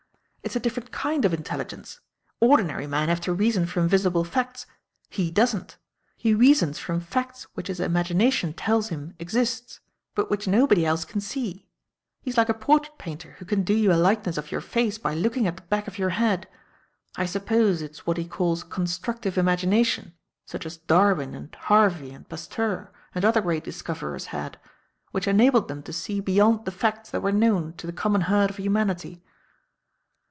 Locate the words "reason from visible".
3.33-4.23